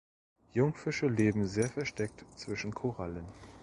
Jungfische 0.55 1.07
leben 1.07 1.45
sehr 1.45 1.69
versteckt 1.69 2.25
zwischen 2.35 2.73
Korallen. 2.73 3.27